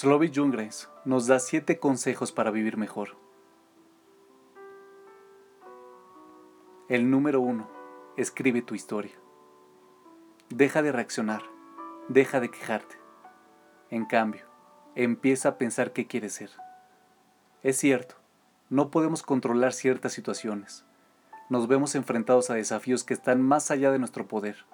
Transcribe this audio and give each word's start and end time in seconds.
Slovi 0.00 0.32
Jungreis 0.34 0.88
nos 1.04 1.26
da 1.26 1.38
siete 1.38 1.78
consejos 1.78 2.32
para 2.32 2.50
vivir 2.50 2.78
mejor. 2.78 3.18
El 6.88 7.10
número 7.10 7.42
uno, 7.42 7.68
escribe 8.16 8.62
tu 8.62 8.74
historia. 8.74 9.12
Deja 10.48 10.80
de 10.80 10.90
reaccionar, 10.90 11.42
deja 12.08 12.40
de 12.40 12.50
quejarte. 12.50 12.96
En 13.90 14.06
cambio, 14.06 14.46
empieza 14.94 15.50
a 15.50 15.58
pensar 15.58 15.92
qué 15.92 16.06
quieres 16.06 16.32
ser. 16.32 16.48
Es 17.62 17.76
cierto, 17.76 18.14
no 18.70 18.90
podemos 18.90 19.22
controlar 19.22 19.74
ciertas 19.74 20.14
situaciones. 20.14 20.86
Nos 21.50 21.68
vemos 21.68 21.94
enfrentados 21.94 22.48
a 22.48 22.54
desafíos 22.54 23.04
que 23.04 23.12
están 23.12 23.42
más 23.42 23.70
allá 23.70 23.90
de 23.90 23.98
nuestro 23.98 24.26
poder. 24.26 24.64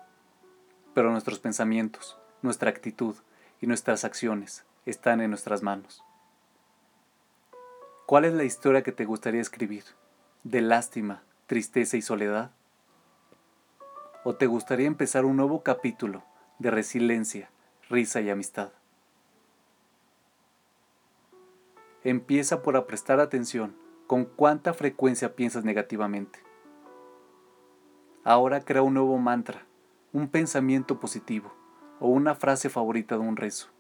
Pero 0.95 1.11
nuestros 1.11 1.41
pensamientos, 1.41 2.17
nuestra 2.43 2.71
actitud 2.71 3.17
y 3.61 3.67
nuestras 3.67 4.05
acciones 4.05 4.65
están 4.87 5.21
en 5.21 5.31
nuestras 5.31 5.63
manos. 5.63 6.03
¿Cuál 8.07 8.25
es 8.25 8.33
la 8.33 8.45
historia 8.45 8.85
que 8.85 8.93
te 8.93 9.05
gustaría 9.05 9.41
escribir? 9.41 9.83
¿De 10.45 10.61
lástima, 10.61 11.25
tristeza 11.47 11.97
y 11.97 12.03
soledad? 12.03 12.53
¿O 14.23 14.37
te 14.37 14.47
gustaría 14.47 14.87
empezar 14.87 15.25
un 15.25 15.37
nuevo 15.37 15.65
capítulo 15.65 16.23
de 16.61 16.71
resiliencia, 16.71 17.51
risa 17.91 18.21
y 18.21 18.31
amistad? 18.31 18.71
Empieza 22.05 22.63
por 22.63 22.87
prestar 22.87 23.19
atención 23.19 23.77
con 24.07 24.25
cuánta 24.25 24.73
frecuencia 24.73 25.35
piensas 25.35 25.65
negativamente. 25.65 26.39
Ahora 28.23 28.61
crea 28.61 28.83
un 28.83 28.95
nuevo 28.95 29.19
mantra, 29.19 29.67
un 30.13 30.29
pensamiento 30.29 31.01
positivo 31.01 31.53
o 31.99 32.07
una 32.07 32.37
frase 32.37 32.71
favorita 32.71 33.17
de 33.17 33.23
un 33.23 33.37
rezo. 33.37 33.76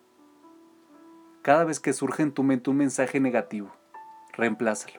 Cada 1.46 1.62
vez 1.62 1.78
que 1.78 1.92
surge 1.92 2.24
en 2.24 2.32
tu 2.32 2.42
mente 2.42 2.70
un 2.70 2.76
mensaje 2.76 3.20
negativo, 3.20 3.70
reemplázalo. 4.32 4.98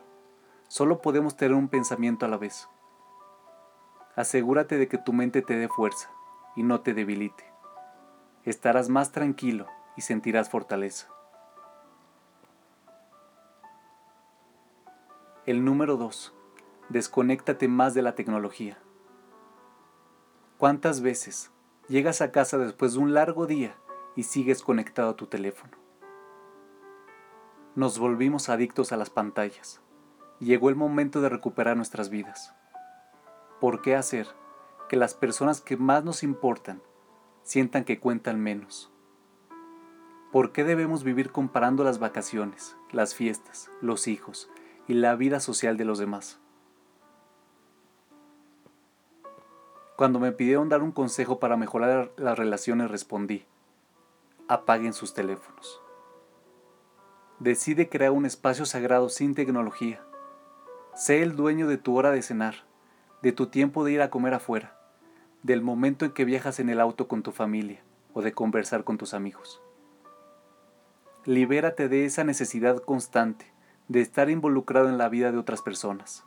Solo 0.70 1.02
podemos 1.02 1.36
tener 1.36 1.54
un 1.54 1.68
pensamiento 1.68 2.26
a 2.26 2.30
la 2.30 2.38
vez. 2.38 2.70
Asegúrate 4.16 4.78
de 4.78 4.88
que 4.88 4.98
tu 4.98 5.12
mente 5.12 5.42
te 5.42 5.58
dé 5.58 5.68
fuerza 5.68 6.10
y 6.56 6.64
no 6.64 6.80
te 6.80 6.94
debilite. 6.94 7.44
Estarás 8.46 8.88
más 8.88 9.12
tranquilo 9.12 9.68
y 9.98 10.04
sentirás 10.04 10.50
fortaleza. 10.50 11.10
El 15.46 15.66
número 15.66 15.98
2. 15.98 16.34
Desconéctate 16.88 17.68
más 17.68 17.94
de 17.94 18.04
la 18.04 18.16
tecnología. 18.16 18.78
¿Cuántas 20.58 21.02
veces 21.02 21.52
llegas 21.90 22.22
a 22.22 22.32
casa 22.32 22.58
después 22.58 22.94
de 22.94 23.00
un 23.00 23.14
largo 23.14 23.48
día 23.48 23.76
y 24.16 24.24
sigues 24.24 24.64
conectado 24.64 25.10
a 25.10 25.16
tu 25.18 25.28
teléfono? 25.28 25.87
Nos 27.78 28.00
volvimos 28.00 28.50
adictos 28.50 28.92
a 28.92 28.98
las 28.98 29.12
pantallas. 29.12 29.82
Llegó 30.40 30.70
el 30.70 30.76
momento 30.76 31.22
de 31.22 31.30
recuperar 31.30 31.78
nuestras 31.78 32.10
vidas. 32.10 32.56
¿Por 33.62 33.84
qué 33.84 33.96
hacer 33.96 34.26
que 34.90 34.98
las 34.98 35.14
personas 35.14 35.62
que 35.62 35.78
más 35.78 36.04
nos 36.04 36.24
importan 36.24 36.82
sientan 37.44 37.84
que 37.84 38.00
cuentan 38.00 38.42
menos? 38.42 38.92
¿Por 40.32 40.54
qué 40.54 40.64
debemos 40.64 41.04
vivir 41.04 41.32
comparando 41.32 41.84
las 41.84 42.00
vacaciones, 42.00 42.76
las 42.92 43.14
fiestas, 43.14 43.70
los 43.80 44.08
hijos 44.08 44.50
y 44.88 44.96
la 44.96 45.16
vida 45.16 45.40
social 45.40 45.78
de 45.78 45.86
los 45.86 46.00
demás? 46.00 46.40
Cuando 49.96 50.20
me 50.20 50.32
pidieron 50.32 50.68
dar 50.68 50.82
un 50.82 50.92
consejo 50.92 51.38
para 51.38 51.58
mejorar 51.58 52.12
las 52.18 52.40
relaciones 52.40 52.90
respondí, 52.90 53.46
apaguen 54.48 54.94
sus 54.94 55.14
teléfonos. 55.14 55.80
Decide 57.40 57.88
crear 57.88 58.12
un 58.12 58.26
espacio 58.26 58.66
sagrado 58.66 59.10
sin 59.10 59.36
tecnología. 59.36 60.02
Sé 60.96 61.22
el 61.22 61.36
dueño 61.36 61.68
de 61.68 61.78
tu 61.78 61.96
hora 61.96 62.10
de 62.10 62.24
cenar, 62.24 62.56
de 63.22 63.32
tu 63.32 63.46
tiempo 63.46 63.86
de 63.86 63.92
ir 63.92 64.02
a 64.02 64.10
comer 64.10 64.34
afuera, 64.34 64.76
del 65.44 65.62
momento 65.62 66.04
en 66.06 66.14
que 66.14 66.26
viajas 66.26 66.60
en 66.60 66.70
el 66.70 66.80
auto 66.80 67.08
con 67.08 67.22
tu 67.22 67.32
familia 67.32 67.84
o 68.14 68.24
de 68.24 68.34
conversar 68.34 68.84
con 68.84 68.98
tus 68.98 69.14
amigos. 69.14 69.62
Libérate 71.26 71.90
de 71.90 72.06
esa 72.06 72.24
necesidad 72.24 72.80
constante 72.80 73.54
de 73.88 74.02
estar 74.02 74.32
involucrado 74.32 74.90
en 74.90 74.98
la 74.98 75.08
vida 75.08 75.32
de 75.32 75.38
otras 75.38 75.62
personas. 75.62 76.24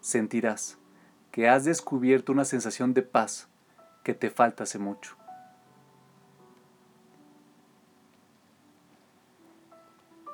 Sentirás 0.00 0.78
que 1.32 1.48
has 1.48 1.64
descubierto 1.64 2.30
una 2.30 2.44
sensación 2.44 2.94
de 2.94 3.02
paz 3.02 3.48
que 4.04 4.14
te 4.14 4.30
falta 4.30 4.62
hace 4.62 4.78
mucho. 4.78 5.16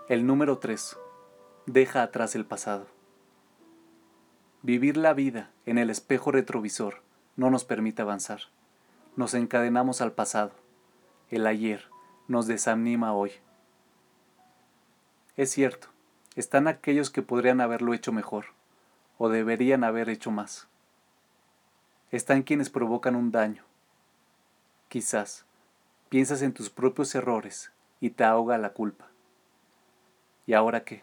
El 0.06 0.26
número 0.26 0.59
3. 0.59 0.98
Deja 1.65 2.03
atrás 2.03 2.34
el 2.34 2.44
pasado. 2.44 2.87
Vivir 4.60 4.98
la 4.98 5.15
vida 5.15 5.50
en 5.65 5.78
el 5.78 5.88
espejo 5.88 6.31
retrovisor 6.31 7.00
no 7.37 7.48
nos 7.48 7.65
permite 7.65 8.03
avanzar. 8.03 8.41
Nos 9.16 9.32
encadenamos 9.32 10.03
al 10.03 10.12
pasado. 10.12 10.53
El 11.31 11.47
ayer 11.47 11.87
nos 12.28 12.47
desanima 12.47 13.14
hoy. 13.14 13.32
Es 15.38 15.50
cierto, 15.50 15.88
están 16.37 16.69
aquellos 16.69 17.09
que 17.09 17.22
podrían 17.22 17.62
haberlo 17.62 17.94
hecho 17.94 18.12
mejor 18.12 18.48
o 19.16 19.31
deberían 19.31 19.84
haber 19.84 20.10
hecho 20.10 20.31
más. 20.31 20.69
Están 22.10 22.43
quienes 22.43 22.69
provocan 22.69 23.16
un 23.16 23.31
daño. 23.31 23.62
Quizás 24.91 25.47
piensas 26.10 26.43
en 26.43 26.53
tus 26.53 26.69
propios 26.69 27.14
errores 27.14 27.72
y 28.00 28.10
te 28.10 28.25
ahoga 28.25 28.59
la 28.59 28.75
culpa. 28.75 29.13
¿Y 30.47 30.53
ahora 30.53 30.84
qué? 30.84 31.03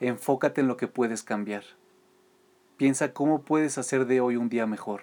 Enfócate 0.00 0.60
en 0.60 0.68
lo 0.68 0.76
que 0.76 0.88
puedes 0.88 1.22
cambiar. 1.22 1.62
Piensa 2.76 3.12
cómo 3.12 3.42
puedes 3.42 3.78
hacer 3.78 4.06
de 4.06 4.20
hoy 4.20 4.36
un 4.36 4.48
día 4.48 4.66
mejor. 4.66 5.02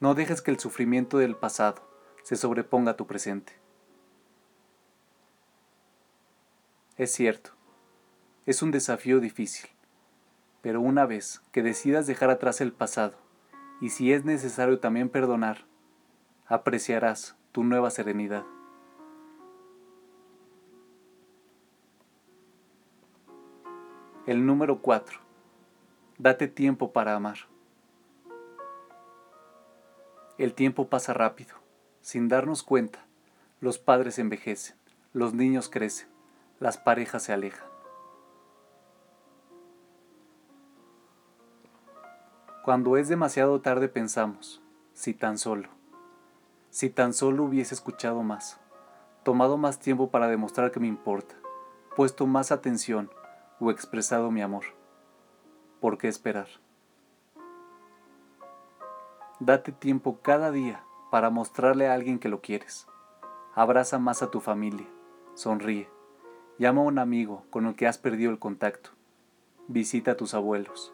No 0.00 0.14
dejes 0.14 0.42
que 0.42 0.50
el 0.50 0.58
sufrimiento 0.58 1.16
del 1.18 1.36
pasado 1.36 1.82
se 2.22 2.36
sobreponga 2.36 2.92
a 2.92 2.96
tu 2.96 3.06
presente. 3.06 3.54
Es 6.96 7.12
cierto, 7.12 7.50
es 8.46 8.62
un 8.62 8.70
desafío 8.70 9.20
difícil, 9.20 9.70
pero 10.60 10.80
una 10.80 11.06
vez 11.06 11.40
que 11.50 11.62
decidas 11.62 12.06
dejar 12.06 12.30
atrás 12.30 12.60
el 12.60 12.72
pasado, 12.72 13.14
y 13.80 13.88
si 13.88 14.12
es 14.12 14.24
necesario 14.24 14.78
también 14.78 15.08
perdonar, 15.08 15.64
apreciarás 16.46 17.36
tu 17.52 17.64
nueva 17.64 17.90
serenidad. 17.90 18.44
El 24.26 24.46
número 24.46 24.78
4. 24.80 25.20
Date 26.16 26.48
tiempo 26.48 26.92
para 26.92 27.14
amar. 27.14 27.36
El 30.38 30.54
tiempo 30.54 30.88
pasa 30.88 31.12
rápido. 31.12 31.56
Sin 32.00 32.28
darnos 32.28 32.62
cuenta, 32.62 33.04
los 33.60 33.78
padres 33.78 34.18
envejecen, 34.18 34.76
los 35.12 35.34
niños 35.34 35.68
crecen, 35.68 36.08
las 36.58 36.78
parejas 36.78 37.24
se 37.24 37.34
alejan. 37.34 37.68
Cuando 42.64 42.96
es 42.96 43.08
demasiado 43.08 43.60
tarde 43.60 43.88
pensamos, 43.88 44.62
si 44.94 45.12
tan 45.12 45.36
solo, 45.36 45.68
si 46.70 46.88
tan 46.88 47.12
solo 47.12 47.44
hubiese 47.44 47.74
escuchado 47.74 48.22
más, 48.22 48.58
tomado 49.22 49.58
más 49.58 49.80
tiempo 49.80 50.10
para 50.10 50.28
demostrar 50.28 50.72
que 50.72 50.80
me 50.80 50.86
importa, 50.86 51.34
puesto 51.94 52.26
más 52.26 52.52
atención, 52.52 53.10
o 53.60 53.70
expresado 53.70 54.30
mi 54.30 54.42
amor. 54.42 54.64
¿Por 55.80 55.98
qué 55.98 56.08
esperar? 56.08 56.48
Date 59.40 59.72
tiempo 59.72 60.18
cada 60.22 60.50
día 60.50 60.84
para 61.10 61.30
mostrarle 61.30 61.88
a 61.88 61.94
alguien 61.94 62.18
que 62.18 62.28
lo 62.28 62.40
quieres. 62.40 62.86
Abraza 63.54 63.98
más 63.98 64.22
a 64.22 64.30
tu 64.30 64.40
familia. 64.40 64.86
Sonríe. 65.34 65.88
Llama 66.58 66.82
a 66.82 66.84
un 66.84 66.98
amigo 66.98 67.44
con 67.50 67.66
el 67.66 67.74
que 67.74 67.86
has 67.86 67.98
perdido 67.98 68.30
el 68.30 68.38
contacto. 68.38 68.90
Visita 69.68 70.12
a 70.12 70.16
tus 70.16 70.34
abuelos. 70.34 70.92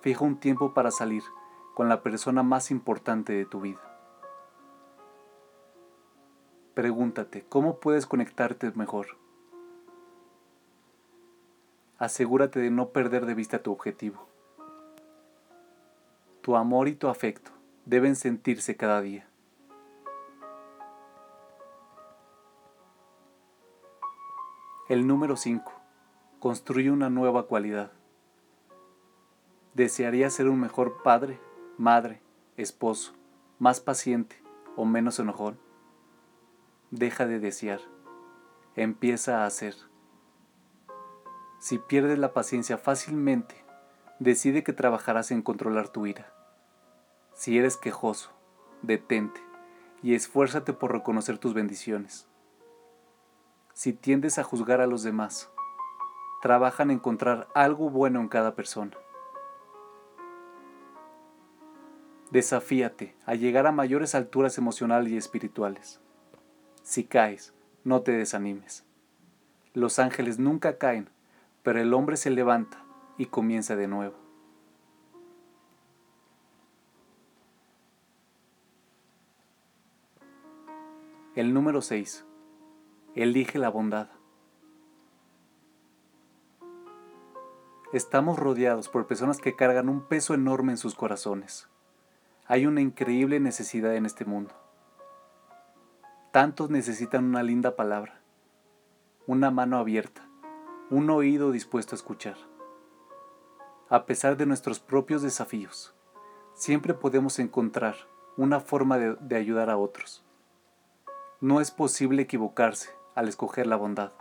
Fija 0.00 0.24
un 0.24 0.38
tiempo 0.38 0.74
para 0.74 0.90
salir 0.90 1.22
con 1.74 1.88
la 1.88 2.02
persona 2.02 2.42
más 2.42 2.70
importante 2.70 3.32
de 3.32 3.44
tu 3.44 3.60
vida. 3.60 3.80
Pregúntate, 6.74 7.44
¿cómo 7.48 7.80
puedes 7.80 8.06
conectarte 8.06 8.70
mejor? 8.72 9.18
Asegúrate 11.98 12.60
de 12.60 12.70
no 12.70 12.90
perder 12.90 13.26
de 13.26 13.34
vista 13.34 13.62
tu 13.62 13.72
objetivo. 13.72 14.26
Tu 16.40 16.56
amor 16.56 16.88
y 16.88 16.94
tu 16.94 17.08
afecto 17.08 17.50
deben 17.84 18.16
sentirse 18.16 18.76
cada 18.76 19.00
día. 19.00 19.28
El 24.88 25.06
número 25.06 25.36
5. 25.36 25.70
Construye 26.38 26.90
una 26.90 27.10
nueva 27.10 27.46
cualidad. 27.46 27.92
¿Desearía 29.74 30.30
ser 30.30 30.48
un 30.48 30.58
mejor 30.60 31.02
padre, 31.02 31.38
madre, 31.76 32.22
esposo, 32.56 33.12
más 33.58 33.80
paciente 33.80 34.42
o 34.76 34.86
menos 34.86 35.18
enojón? 35.18 35.58
deja 36.90 37.26
de 37.26 37.38
desear, 37.38 37.80
empieza 38.76 39.42
a 39.42 39.46
hacer. 39.46 39.74
Si 41.58 41.78
pierdes 41.78 42.18
la 42.18 42.32
paciencia 42.32 42.78
fácilmente, 42.78 43.64
decide 44.20 44.62
que 44.62 44.72
trabajarás 44.72 45.30
en 45.32 45.42
controlar 45.42 45.88
tu 45.88 46.06
ira. 46.06 46.32
Si 47.34 47.58
eres 47.58 47.76
quejoso, 47.76 48.30
detente 48.82 49.40
y 50.02 50.14
esfuérzate 50.14 50.72
por 50.72 50.92
reconocer 50.92 51.38
tus 51.38 51.54
bendiciones. 51.54 52.28
Si 53.74 53.92
tiendes 53.92 54.38
a 54.38 54.44
juzgar 54.44 54.80
a 54.80 54.86
los 54.86 55.02
demás, 55.02 55.50
trabaja 56.42 56.84
en 56.84 56.92
encontrar 56.92 57.48
algo 57.54 57.90
bueno 57.90 58.20
en 58.20 58.28
cada 58.28 58.54
persona. 58.54 58.96
Desafíate 62.30 63.16
a 63.24 63.34
llegar 63.34 63.66
a 63.66 63.72
mayores 63.72 64.14
alturas 64.14 64.58
emocionales 64.58 65.12
y 65.12 65.16
espirituales. 65.16 66.00
Si 66.82 67.04
caes, 67.04 67.54
no 67.84 68.02
te 68.02 68.12
desanimes. 68.12 68.84
Los 69.74 69.98
ángeles 69.98 70.38
nunca 70.38 70.78
caen, 70.78 71.08
pero 71.68 71.82
el 71.82 71.92
hombre 71.92 72.16
se 72.16 72.30
levanta 72.30 72.82
y 73.18 73.26
comienza 73.26 73.76
de 73.76 73.88
nuevo. 73.88 74.16
El 81.34 81.52
número 81.52 81.82
6. 81.82 82.24
Elige 83.14 83.58
la 83.58 83.68
bondad. 83.68 84.08
Estamos 87.92 88.38
rodeados 88.38 88.88
por 88.88 89.06
personas 89.06 89.36
que 89.36 89.54
cargan 89.54 89.90
un 89.90 90.08
peso 90.08 90.32
enorme 90.32 90.72
en 90.72 90.78
sus 90.78 90.94
corazones. 90.94 91.68
Hay 92.46 92.64
una 92.64 92.80
increíble 92.80 93.40
necesidad 93.40 93.94
en 93.94 94.06
este 94.06 94.24
mundo. 94.24 94.54
Tantos 96.32 96.70
necesitan 96.70 97.26
una 97.26 97.42
linda 97.42 97.76
palabra, 97.76 98.22
una 99.26 99.50
mano 99.50 99.76
abierta, 99.76 100.27
un 100.90 101.10
oído 101.10 101.50
dispuesto 101.52 101.94
a 101.94 101.98
escuchar. 101.98 102.36
A 103.88 104.06
pesar 104.06 104.36
de 104.36 104.46
nuestros 104.46 104.80
propios 104.80 105.22
desafíos, 105.22 105.94
siempre 106.54 106.94
podemos 106.94 107.38
encontrar 107.38 107.96
una 108.36 108.60
forma 108.60 108.98
de, 108.98 109.16
de 109.20 109.36
ayudar 109.36 109.70
a 109.70 109.76
otros. 109.76 110.24
No 111.40 111.60
es 111.60 111.70
posible 111.70 112.22
equivocarse 112.22 112.90
al 113.14 113.28
escoger 113.28 113.66
la 113.66 113.76
bondad. 113.76 114.12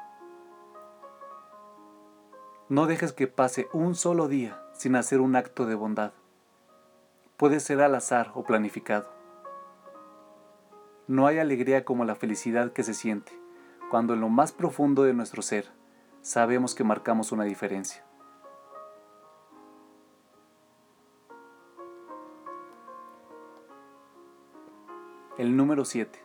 No 2.70 2.86
dejes 2.86 3.14
que 3.14 3.28
pase 3.28 3.68
un 3.74 3.96
solo 3.96 4.28
día 4.28 4.62
sin 4.74 4.96
hacer 4.96 5.22
un 5.22 5.36
acto 5.36 5.66
de 5.66 5.76
bondad 5.76 6.12
puede 7.38 7.60
ser 7.60 7.82
al 7.82 7.94
azar 7.94 8.32
o 8.34 8.44
planificado. 8.44 9.08
No 11.08 11.28
hay 11.28 11.38
alegría 11.38 11.86
como 11.86 12.04
la 12.04 12.16
felicidad 12.16 12.74
que 12.74 12.84
se 12.84 12.94
siente 12.94 13.32
cuando 13.90 14.16
en 14.16 14.22
lo 14.22 14.28
más 14.28 14.52
profundo 14.52 15.04
de 15.04 15.14
nuestro 15.14 15.42
ser 15.42 15.70
sabemos 16.22 16.76
que 16.76 16.84
marcamos 16.84 17.32
una 17.32 17.44
diferencia. 17.44 18.06
El 25.38 25.56
número 25.56 25.86
7. 25.86 26.24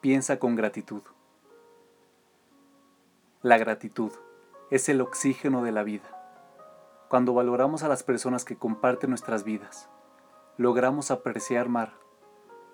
Piensa 0.00 0.38
con 0.38 0.56
gratitud. 0.56 1.02
La 3.42 3.58
gratitud 3.58 4.12
es 4.70 4.88
el 4.88 5.00
oxígeno 5.00 5.62
de 5.62 5.70
la 5.70 5.84
vida. 5.84 6.10
Cuando 7.08 7.34
valoramos 7.34 7.84
a 7.84 7.88
las 7.88 8.02
personas 8.02 8.44
que 8.44 8.56
comparten 8.56 9.10
nuestras 9.10 9.44
vidas, 9.44 9.88
logramos 10.56 11.10
apreciar 11.10 11.68
más 11.68 11.90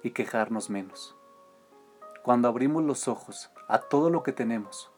y 0.02 0.12
quejarnos 0.12 0.70
menos. 0.70 1.16
Cuando 2.22 2.48
abrimos 2.48 2.84
los 2.84 3.08
ojos 3.08 3.50
a 3.68 3.80
todo 3.80 4.08
lo 4.08 4.22
que 4.22 4.32
tenemos, 4.32 4.91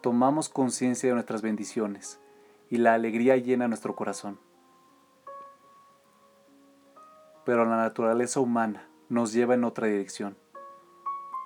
tomamos 0.00 0.48
conciencia 0.48 1.08
de 1.08 1.14
nuestras 1.14 1.42
bendiciones 1.42 2.20
y 2.70 2.78
la 2.78 2.94
alegría 2.94 3.36
llena 3.36 3.68
nuestro 3.68 3.96
corazón. 3.96 4.38
Pero 7.44 7.64
la 7.64 7.76
naturaleza 7.76 8.40
humana 8.40 8.88
nos 9.08 9.32
lleva 9.32 9.54
en 9.54 9.64
otra 9.64 9.86
dirección. 9.86 10.36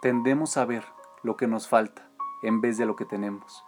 Tendemos 0.02 0.56
a 0.56 0.64
ver 0.64 0.84
lo 1.22 1.36
que 1.36 1.46
nos 1.46 1.68
falta 1.68 2.08
en 2.42 2.60
vez 2.60 2.76
de 2.76 2.86
lo 2.86 2.96
que 2.96 3.04
tenemos. 3.04 3.64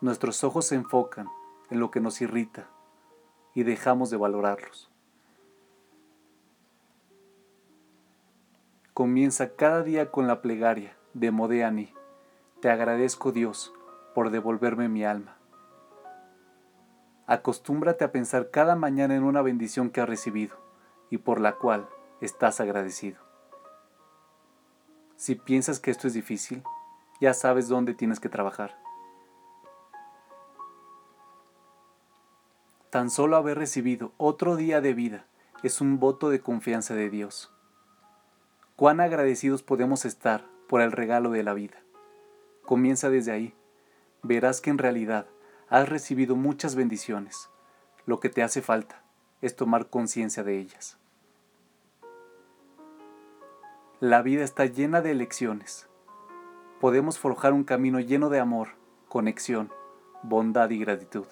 Nuestros 0.00 0.44
ojos 0.44 0.66
se 0.66 0.74
enfocan 0.74 1.28
en 1.70 1.80
lo 1.80 1.90
que 1.90 2.00
nos 2.00 2.20
irrita 2.20 2.68
y 3.54 3.62
dejamos 3.62 4.10
de 4.10 4.16
valorarlos. 4.16 4.90
Comienza 8.92 9.56
cada 9.56 9.82
día 9.82 10.10
con 10.10 10.26
la 10.26 10.42
plegaria 10.42 10.96
de 11.14 11.30
Modeani. 11.30 11.94
Te 12.60 12.70
agradezco 12.70 13.32
Dios 13.32 13.72
por 14.14 14.30
devolverme 14.30 14.88
mi 14.88 15.04
alma. 15.04 15.36
Acostúmbrate 17.26 18.04
a 18.04 18.12
pensar 18.12 18.50
cada 18.50 18.76
mañana 18.76 19.14
en 19.14 19.22
una 19.22 19.40
bendición 19.40 19.90
que 19.90 20.00
has 20.00 20.08
recibido 20.08 20.56
y 21.10 21.18
por 21.18 21.40
la 21.40 21.56
cual 21.56 21.88
estás 22.20 22.60
agradecido. 22.60 23.18
Si 25.16 25.34
piensas 25.34 25.80
que 25.80 25.90
esto 25.90 26.06
es 26.06 26.14
difícil, 26.14 26.62
ya 27.20 27.34
sabes 27.34 27.68
dónde 27.68 27.94
tienes 27.94 28.20
que 28.20 28.28
trabajar. 28.28 28.76
Tan 32.90 33.10
solo 33.10 33.36
haber 33.36 33.56
recibido 33.56 34.12
otro 34.16 34.56
día 34.56 34.80
de 34.80 34.94
vida 34.94 35.24
es 35.62 35.80
un 35.80 36.00
voto 36.00 36.30
de 36.30 36.40
confianza 36.40 36.94
de 36.94 37.10
Dios 37.10 37.52
cuán 38.80 39.00
agradecidos 39.00 39.62
podemos 39.62 40.06
estar 40.06 40.46
por 40.66 40.80
el 40.80 40.90
regalo 40.90 41.32
de 41.32 41.42
la 41.42 41.52
vida. 41.52 41.76
Comienza 42.70 43.10
desde 43.10 43.32
ahí. 43.32 43.52
Verás 44.22 44.60
que 44.60 44.70
en 44.70 44.78
realidad 44.78 45.26
has 45.68 45.88
recibido 45.88 46.36
muchas 46.36 46.76
bendiciones. 46.76 47.50
Lo 48.06 48.20
que 48.20 48.28
te 48.28 48.44
hace 48.44 48.62
falta 48.62 49.02
es 49.42 49.56
tomar 49.56 49.90
conciencia 49.90 50.44
de 50.44 50.60
ellas. 50.60 50.96
La 53.98 54.22
vida 54.22 54.44
está 54.44 54.66
llena 54.66 55.00
de 55.00 55.10
elecciones. 55.10 55.88
Podemos 56.80 57.18
forjar 57.18 57.54
un 57.54 57.64
camino 57.64 57.98
lleno 57.98 58.28
de 58.28 58.38
amor, 58.38 58.68
conexión, 59.08 59.72
bondad 60.22 60.70
y 60.70 60.78
gratitud. 60.78 61.26